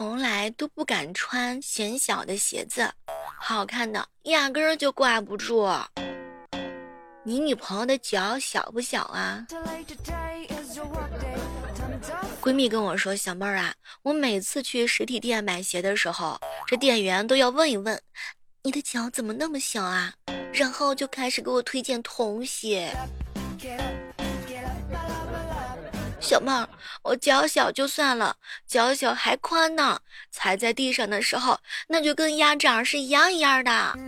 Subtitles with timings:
[0.00, 2.90] 从来都不敢穿显小的鞋子，
[3.38, 5.68] 好看的压根儿就挂不住。
[7.22, 9.46] 你女朋友的脚小不小啊？
[12.40, 18.00] 闺蜜跟我说：“小妹儿啊，我每次去实体店买鞋的时候，这店员都要问一问，
[18.62, 20.14] 你的脚怎么那么小啊？
[20.50, 22.90] 然后就开始给我推荐童鞋。
[26.30, 26.68] 小妹儿，
[27.02, 29.98] 我脚小就算了，脚小还宽呢，
[30.30, 33.98] 踩在地上的时候，那就跟鸭掌是一样一样的。”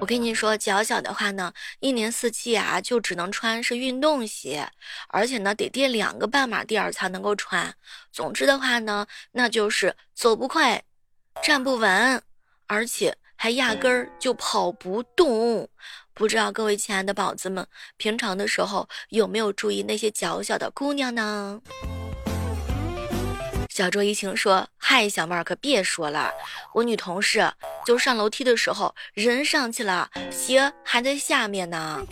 [0.00, 4.66] 我跟你说，脚小的话呢，一年四季啊，就只能穿是运动鞋，
[5.08, 7.74] 而且呢，得垫两个半码垫儿才能够穿。
[8.10, 10.82] 总之的话呢，那就是走不快，
[11.42, 12.22] 站不稳，
[12.66, 15.68] 而且还压根儿就跑不动。
[16.14, 21.60] 不知道各位亲爱的宝子们，平常的时候有没有注意那些脚小的姑娘呢？
[23.70, 26.30] 小周一晴说，嗨，小妹儿可别说了，
[26.74, 27.50] 我女同事
[27.86, 32.04] 就上楼梯的时候，人上去了，鞋还在下面呢。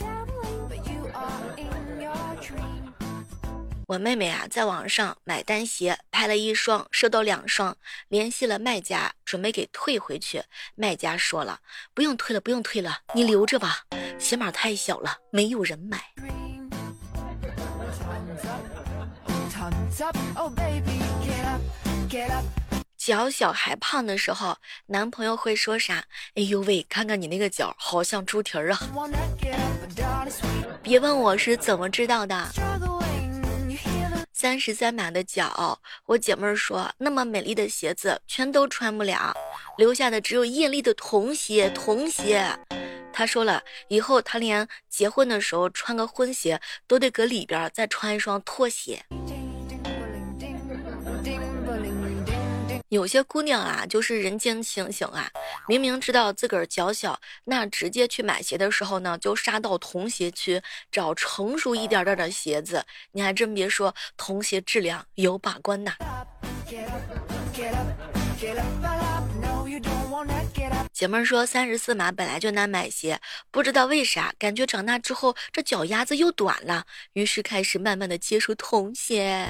[3.89, 7.75] 我妹妹啊，在网上买单鞋，拍了一双，收到两双，
[8.08, 10.42] 联系了卖家，准备给退回去。
[10.75, 11.61] 卖家说了，
[11.94, 13.84] 不用退了，不用退了，你留着吧，
[14.19, 15.98] 鞋码太小了，没有人买。
[22.98, 26.05] 脚小还胖的时候，男朋友会说啥？
[26.34, 28.81] 哎呦喂，看看你那个脚，好像猪蹄儿啊！
[30.83, 32.48] 别问我是怎么知道的。
[34.41, 39.34] 三十三码的脚，我姐妹儿说，那么美丽的鞋子全都穿不了，
[39.77, 41.69] 留下的只有艳丽的童鞋。
[41.70, 42.48] 童鞋，
[43.12, 49.05] 她说了，以后她连结婚的时候穿个婚鞋，都得搁里边再穿一双拖鞋。
[52.91, 55.31] 有些姑娘啊，就是人间清醒啊！
[55.69, 62.82] 明明知道自个儿脚小，那直接去买鞋的时候呢，就杀到童鞋区找成熟一点点的鞋子。
[63.12, 65.93] 你还真别说，童鞋质量有把关呐。
[70.93, 79.47] 姐妹说，三十四码本来就难买鞋，不知道为啥，感觉长大之后这脚丫子又短了，于是开始慢慢的接触童鞋。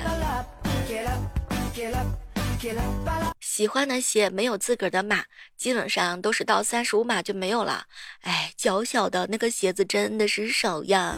[3.58, 5.24] 喜欢的鞋没有自个儿的码，
[5.56, 7.86] 基本上都是到三十五码就没有了。
[8.20, 11.16] 哎，脚小的那个鞋子真的是少呀。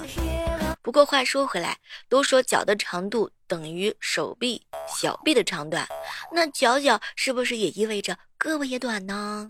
[0.80, 1.76] 不过话说回来，
[2.08, 5.86] 都说脚的长度等于手臂、小臂的长短，
[6.32, 9.46] 那脚小是不是也意味着胳膊也短呢？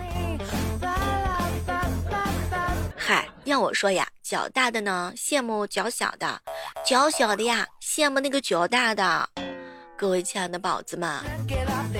[2.96, 6.42] 嗨，要我说呀，脚大的呢羡慕脚小的，
[6.84, 9.30] 脚小的呀羡慕那个脚大的。
[10.00, 11.12] 各位亲爱的宝子们，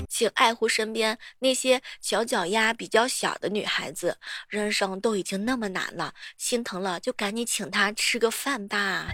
[0.08, 4.16] 请爱护身边那些小脚丫比较小的女孩子。
[4.48, 9.06] 人生都已经那么难了，心疼了就赶紧请她吃个饭吧。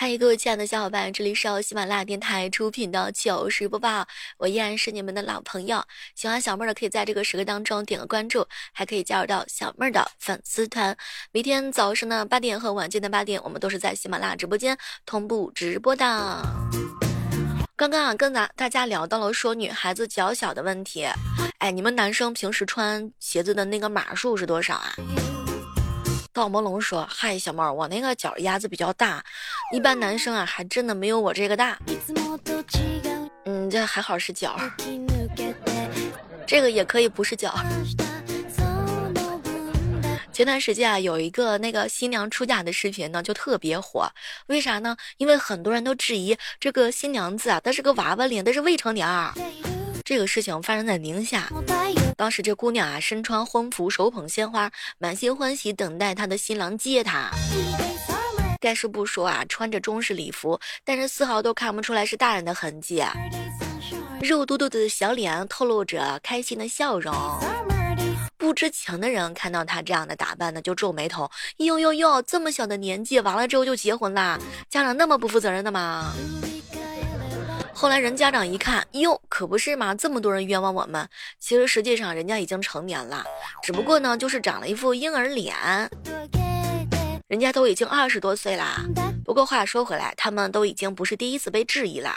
[0.00, 5.82] 嗨，各位亲爱的小伙伴，这里是由喜马拉雅电台出品的糗事播报，我依然是你们的老朋友。
[6.14, 10.96] 喜欢小妹儿的可以在这个时刻当中点个关注，还可以加入到小妹儿的粉丝团。
[11.32, 16.04] 每天早上的八点和晚间的八点，我们都是在喜马拉雅直播间同步直播的。
[17.74, 21.08] 刚刚啊，跟咱大家聊到了说女孩子脚小的问题，
[21.58, 24.94] 哎，你们男生平时穿鞋子的那个码数是多少啊？
[26.38, 29.20] 赵魔龙说：“嗨，小猫，我那个脚丫子比较大，
[29.74, 31.76] 一般男生啊还真的没有我这个大。
[33.44, 34.56] 嗯，这还好是脚，
[36.46, 37.52] 这个也可以不是脚。
[40.32, 44.08] 前段时间啊，有一个那个新娘出嫁的视频呢，就特别火。
[44.46, 44.96] 为啥呢？
[45.16, 49.04] 因为很多人都质疑这个新娘子啊，她是个娃娃脸，她是未成年。”
[50.08, 51.50] 这个事情发生在宁夏，
[52.16, 57.30] 当时这姑娘啊身穿婚服，手捧鲜花，满心欢喜等待她的新郎接她。
[58.58, 63.04] 该说不说啊，穿着中式礼服，但是丝毫都看不出来是大人的痕迹，
[64.22, 67.14] 肉嘟嘟的小脸透露着开心的笑容。
[68.38, 74.38] 不知情的人看到她这样的打扮呢，就皱眉头：哟哟哟，这么小的年纪，完了之后就结婚啦？
[74.70, 76.14] 家长那么不负责任的吗？
[77.80, 81.08] 后来人家长一看，哟，可不是嘛，这么多人冤枉我们。
[81.38, 83.24] 其实实际上人家已经成年了，
[83.62, 85.54] 只不过呢，就是长了一副婴儿脸。
[87.28, 88.84] 人家都已经二十多岁啦。
[89.24, 92.12] 不过话说回来，他们都已经不是第一次被质疑了。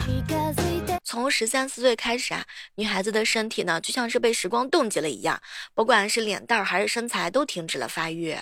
[1.04, 2.44] 从十三四岁开始啊，
[2.74, 5.40] 女孩子的身体呢，就像是被时光冻结了一样，
[5.76, 8.36] 不管是脸蛋儿还是身材，都停止了发育。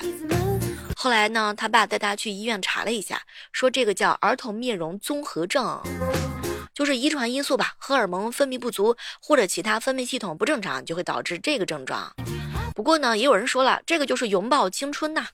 [0.95, 3.21] 后来呢，他爸带他去医院查了一下，
[3.51, 5.81] 说这个叫儿童面容综合症，
[6.80, 12.16] 就是遗传因素吧，荷尔蒙分泌不足或者其他分泌系统不正常，就会导致这个症状。
[12.74, 15.26] 不过呢，也有人说了，这个就是永葆青春呐。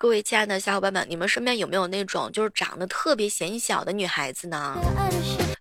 [0.00, 4.76] 各位亲爱的小伙伴们，你们身边有没有那种就是长得特别显小的女孩子呢？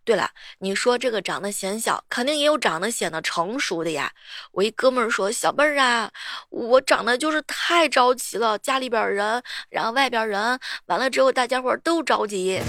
[0.06, 0.30] 对了，
[0.60, 4.12] 你说这个长得显小，肯定也有长得显得成熟的呀。
[4.52, 6.12] 我一哥们儿说：“小妹儿啊，
[6.50, 9.42] 我长得就是太着急了，家里边人，
[9.72, 12.62] 然后外边人，完了之后大家伙都着急。”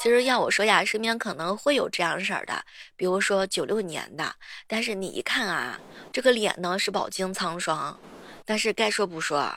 [0.00, 2.64] 其实要我说呀，身边可能会有这样式儿的，
[2.96, 4.32] 比如说九六年的，
[4.68, 5.78] 但是你一看啊，
[6.12, 7.98] 这个脸呢是饱经沧桑，
[8.44, 9.52] 但是该说不说，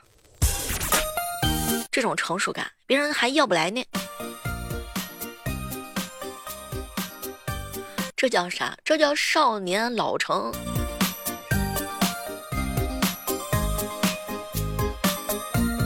[1.91, 3.85] 这种成熟感别人还要不来呢。
[8.17, 8.75] 这叫啥？
[8.83, 10.51] 这叫少年老成。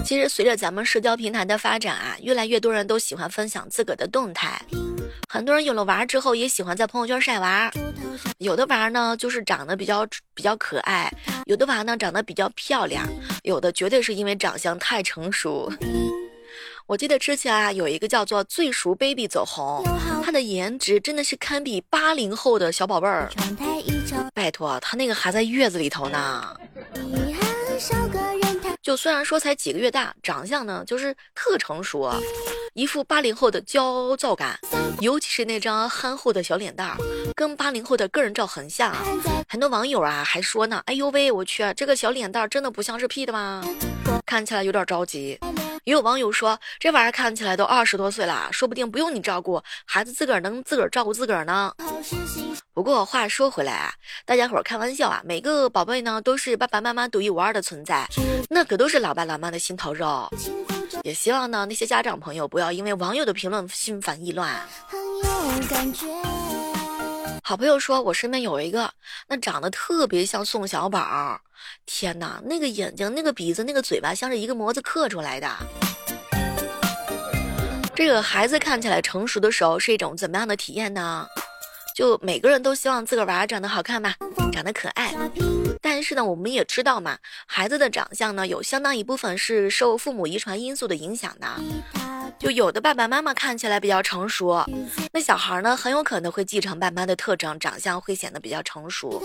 [0.05, 4.61] 其实随着咱们社交平台的发展啊，越来越多人都喜欢分享自个的动态。
[5.27, 7.71] 很多人有了娃之后，也喜欢在朋友圈晒娃。
[8.37, 11.09] 有的娃呢，就是长得比较比较可爱；
[11.45, 13.03] 有的娃呢，长得比较漂亮；
[13.41, 15.73] 有的绝对是因为长相太成熟。
[16.85, 19.83] 我记得之前啊，有一个叫做“最熟 baby” 走红，
[20.23, 23.27] 她的颜值真的是堪比八零后的小宝贝儿。
[24.35, 26.55] 拜托，他那个还在月子里头呢。
[28.85, 32.07] 就虽然说才几个月大，长相呢就是特成熟，
[32.75, 34.59] 一副八零后的焦躁感，
[35.01, 36.97] 尤其是那张憨厚的小脸蛋儿，
[37.33, 38.95] 跟八零后的个人照很像。
[39.49, 43.63] 很多网友啊还说呢，哎呦喂，我去，这个小脸蛋儿真的不像是 P 的吗？
[44.23, 45.39] 看起来有点着急。
[45.85, 51.71] 也有网友说，这玩意儿看起来都二十多岁了，说不定不用你照顾，孩子自个儿能自个儿照顾自个儿呢。
[52.73, 53.93] 不过话说回来啊，
[54.25, 58.07] 大家伙儿开玩笑啊，每个宝贝呢都是爸爸妈妈独一无二的存在，
[58.49, 60.27] 那可都是老爸老妈的心头肉。
[61.03, 64.59] 也希望呢那些家长朋友不要因为网友的评论心烦意乱。
[67.47, 68.91] 好朋友说，我身边有一个，
[69.27, 71.39] 那长得特别像宋小宝，
[71.85, 75.47] 天哪，那个眼睛、那个鼻子、那个嘴巴像是一个模子刻出来的。
[77.93, 81.27] 这个孩子看起来成熟的时候是一种怎么样的体验呢？
[81.95, 84.15] 就每个人都希望自个儿娃长得好看吧，
[84.51, 85.13] 长得可爱。
[85.85, 91.47] 但是呢，我们也知道嘛，孩子的长相呢，有相当一部分是受父母遗传因素的影响的。
[92.39, 94.65] 就有的爸爸妈妈看起来比较成熟，
[95.13, 99.21] 那小孩呢很有可能会继承爸妈的特征，长相会显得比较成熟。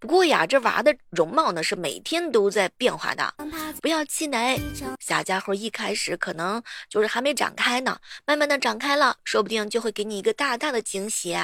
[0.00, 3.32] 不过呀，这娃的容貌呢是每天都在变化的，
[3.80, 4.60] 不要气馁。
[4.98, 6.60] 小家伙一开始可能
[6.90, 7.96] 就是还没长开呢，
[8.26, 11.36] 慢慢的长开了，说不定就会给你一个大大的惊喜。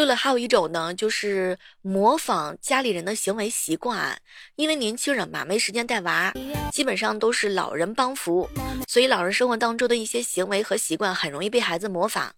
[0.00, 4.16] 对了，还有一种呢，就是模仿家里人的行为习惯，
[4.56, 6.32] 因为年轻人嘛，没时间带娃，
[6.72, 8.48] 基本上都是老人帮扶，
[8.88, 12.34] 所以老人生活当中的一些行为和习惯很容易被孩子模仿。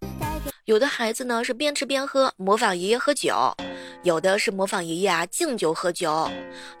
[0.65, 3.55] 有的孩子呢是边吃边喝，模仿爷爷喝酒；
[4.03, 6.29] 有的是模仿爷爷啊敬酒喝酒；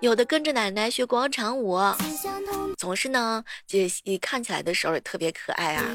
[0.01, 1.79] 有的跟着奶奶学广场舞，
[2.77, 3.79] 总是呢，就
[4.19, 5.85] 看起来的时候也特别可爱啊。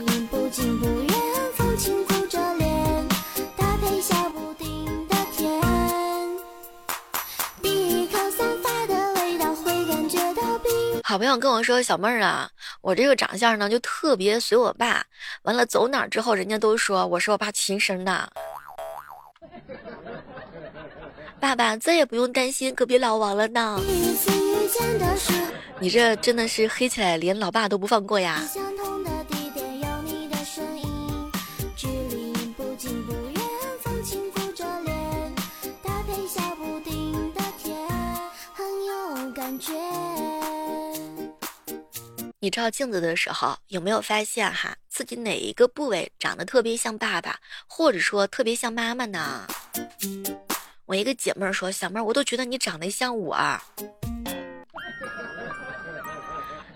[11.08, 12.50] 好朋友跟我说：“小妹儿啊，
[12.82, 15.02] 我这个长相呢就特别随我爸。
[15.44, 18.30] 完了走哪之后，人家都说我是我爸亲生的。
[21.40, 23.80] 爸爸再也不用担心隔壁老王了呢。
[25.80, 28.46] 你这真的是黑起来连老爸都不放过呀。”
[42.40, 49.44] 你照镜子的时候有没有发现哈，自己哪一个部位长得特别像爸爸，或者说特别像妈妈呢？
[50.86, 53.36] 我一个姐妹说：“小妹儿，我都觉得你长得像我。”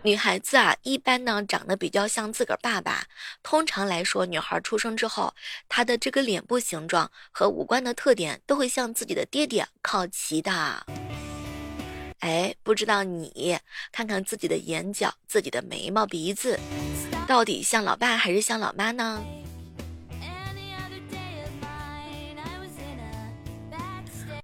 [0.02, 3.06] 女孩子啊，一般呢长得比较像自个儿爸爸。
[3.44, 5.32] 通常来说，女孩出生之后，
[5.68, 10.84] 她的这个脸部形状和五官的特点都会向自己的爹爹靠齐的。
[12.22, 13.58] 哎，不知道你
[13.90, 16.56] 看看自己的眼角、自己的眉毛、鼻子，
[17.26, 19.20] 到底像老爸还是像老妈呢？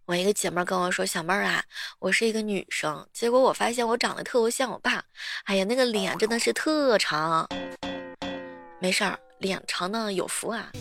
[0.07, 1.63] 我一个姐妹跟我说：“小妹儿啊，
[2.01, 5.05] 我是一个女生，结果我发现我长得特别像我爸。
[5.45, 7.49] 哎呀，那个脸真的是特长。
[8.81, 10.73] 没事儿，脸长呢有福啊。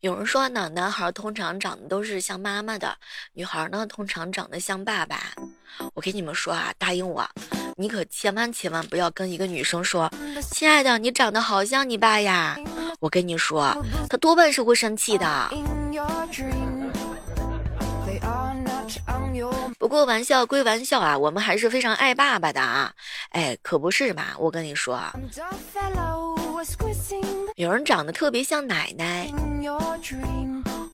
[0.00, 2.96] 有人说呢，男孩通常长得都是像妈妈的，
[3.32, 5.18] 女孩呢通常长得像爸爸。
[5.92, 7.28] 我跟你们说啊，答应我，
[7.76, 10.08] 你可千万千万不要跟一个女生说，
[10.52, 12.56] 亲爱的，你长得好像你爸呀。
[13.00, 13.76] 我跟你说，
[14.08, 15.50] 他多半是会生气的。
[19.78, 22.92] 不过玩笑归玩笑啊，我们还是非常爱爸爸的啊。
[23.30, 25.00] 哎，可不是嘛，我跟你说。
[27.56, 29.30] 有人长得特别像奶奶。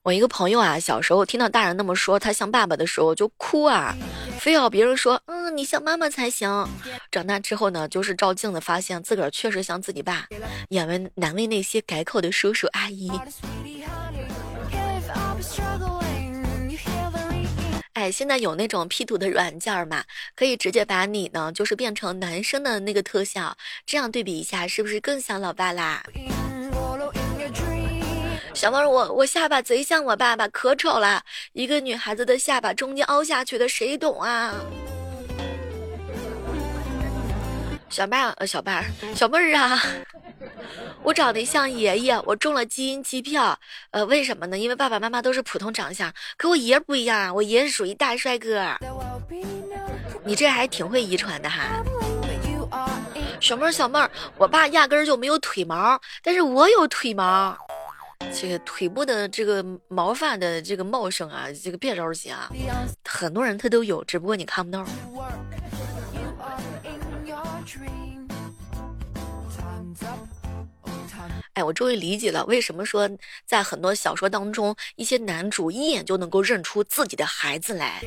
[0.03, 3.95] 我一个朋友啊，小时候听到大人那么说他像爸爸的时候就哭啊，
[4.39, 6.67] 非要别人说嗯你像妈妈才行。
[7.09, 10.27] 长大之后呢，就是照镜子发现自个儿确实像自己爸，
[10.69, 13.11] 也为难为那些改口的叔叔阿姨。
[18.11, 20.03] 现在有那种 P 图的软件嘛，
[20.35, 26.03] 可以直接把你呢就是变成男生的那个特效，这样对比一下，是不是更像老爸啦？
[28.53, 31.21] 小妹儿，我我下巴贼像我爸爸，可丑了。
[31.51, 34.53] 一个女孩子的下巴中间凹下去的，谁懂啊？
[37.89, 39.81] 小妹儿，小妹儿，小妹儿啊，
[41.03, 43.57] 我长得像爷爷，我中了基因机票。
[43.91, 44.57] 呃，为什么呢？
[44.57, 48.67] 因为爸爸妈妈都是普通长相，可我爷不一样啊，我爷是属于大帅哥。
[50.23, 51.83] 你这还挺会遗传的哈。
[53.39, 57.55] 小妹儿，小妹儿，我爸压根儿就没有腿毛，但是我有腿毛。
[58.33, 62.49] 这个腿部的这个毛发的这个茂盛啊，这个别着急啊，
[63.03, 64.83] 很多人他都有，只不过你看不到。
[71.55, 73.09] 哎，我终于理解了，为什么说
[73.45, 78.03] 在很多小说当中，一些男主一眼就能够认出自己的孩子来。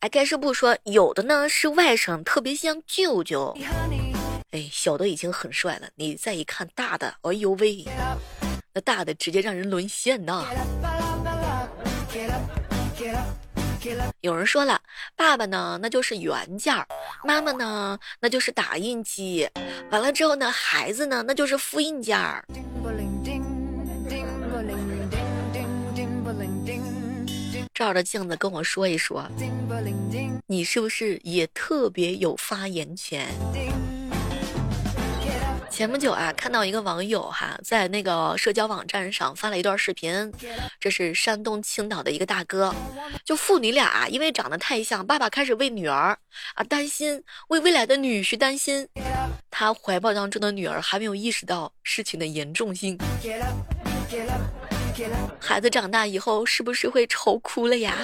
[0.00, 3.56] 哎，该是不说，有的呢是外甥，特别像舅舅。
[4.50, 7.84] 哎，小的已经很帅了，你再一看大的，哎呦喂！
[8.74, 10.44] 那大的直接让人沦陷呐！
[14.20, 14.80] 有人说了，
[15.16, 16.84] 爸爸呢，那就是原件儿；
[17.24, 19.48] 妈妈呢，那就是打印机。
[19.90, 22.44] 完了之后呢，孩子呢，那就是复印件儿。
[27.74, 29.26] 照着镜子跟我说一说，
[30.46, 33.28] 你是不是也特别有发言权？
[35.70, 40.30] 前不久啊，看到一个网友哈，在那个社交网站上发了一段视频，
[40.78, 42.74] 这是山东青岛的一个大哥，
[43.24, 46.18] 就父女俩因为长得太像，爸爸开始为女儿
[46.54, 48.86] 啊担心，为未来的女婿担心，
[49.50, 52.98] 他怀抱当中的女儿还没有意识到事情的严重性，
[55.38, 57.96] 孩子长大以后是不是会愁哭了呀？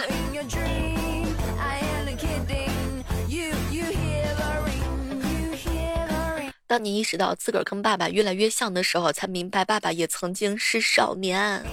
[6.67, 11.65] 当你意识到自个儿跟爸爸越来越像的时候，才明白爸爸也曾经是少年。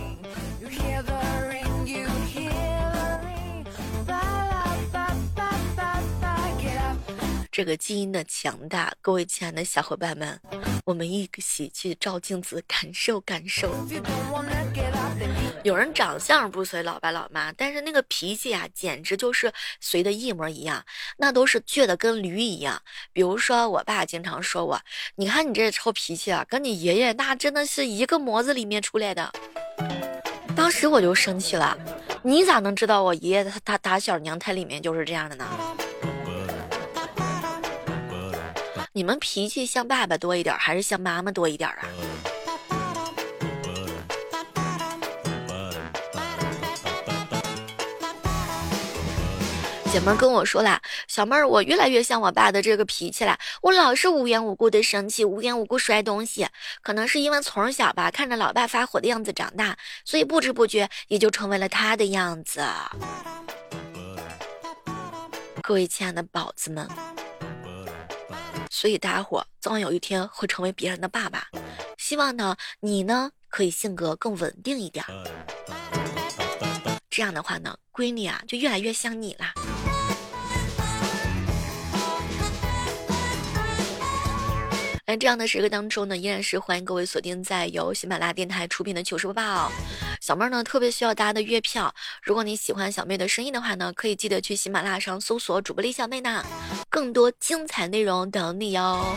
[7.56, 10.38] 这个基因的强大，各位亲爱的小伙伴们，
[10.84, 13.74] 我们一起去照镜子，感受感受。
[15.64, 20.84] 有人长相不随老爸老妈，但是那个脾气啊，简直就是随的一模一样，
[21.16, 22.82] 那都是倔的跟驴一样。
[23.14, 24.82] 比如说，我爸经常说我，
[25.16, 29.32] 你看你这臭脾气啊，跟你爷爷那真的是一个模子里面出来的。
[30.58, 31.78] 当时我就生气了，
[32.22, 35.48] 你咋能知道我爷爷他他打小娘胎里面就是这样的呢？
[38.98, 41.86] 你们脾气像爸爸多一点，还是像妈妈多一点啊？
[49.92, 56.48] 姐妹跟我说啦，小妹儿，我越来越像我爸的这个脾气了，我老是无缘无故的生气，无缘无故摔东西，
[56.82, 62.64] 可能是因为从小吧看着老爸发火的样子长大，所以不知不觉也就成为了他的样子。
[65.62, 66.88] 各位亲爱的宝子们。
[68.86, 71.48] 所以大家伙早晚有一天会成为别人的爸爸，
[71.98, 75.04] 希望呢你呢可以性格更稳定一点，
[77.10, 79.56] 这样的话呢闺女啊就越来越像你啦。
[85.08, 89.72] 在这样的时刻当中呢，依然是欢迎各位锁定在由喜马拉雅电台出品的糗事播报。
[90.26, 96.44] 小妹儿呢特别需要大家的月票，如果你喜欢小妹的声音的话呢，可以记得去喜马拉雅上搜索主播李小妹呢，
[96.90, 99.16] 更多精彩内容等你哟。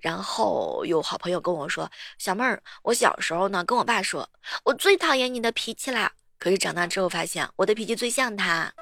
[0.00, 4.28] 然后有好朋友跟我说：“小妹儿，我小时候呢，跟我爸说，
[4.64, 6.10] 我最讨厌你的脾气啦。
[6.36, 8.72] 可是长大之后发现，我的脾气最像他。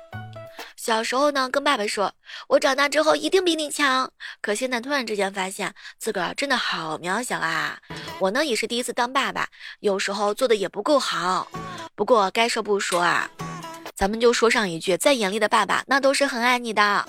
[0.80, 2.10] 小时候呢，跟爸爸说，
[2.48, 4.10] 我长大之后一定比你强。
[4.40, 7.78] 可现在突然之间发现自个儿真的好渺小啊！
[8.18, 9.46] 我呢，也是第一次当爸爸，
[9.80, 11.46] 有时候做的也不够好。
[11.94, 13.30] 不过该说不说啊，
[13.94, 17.04] 咱们就说上一句，再严厉的爸爸，那都是很爱你的。”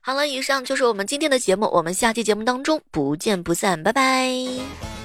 [0.00, 4.97] 好了，以上就是我们今天的节目，我们下期节目当中不见不散，拜拜。